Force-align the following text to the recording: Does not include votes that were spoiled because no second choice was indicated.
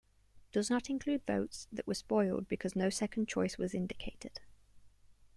Does 0.51 0.67
not 0.71 0.89
include 0.89 1.27
votes 1.27 1.67
that 1.71 1.85
were 1.85 1.93
spoiled 1.93 2.47
because 2.47 2.75
no 2.75 2.89
second 2.89 3.27
choice 3.27 3.59
was 3.59 3.75
indicated. 3.75 4.39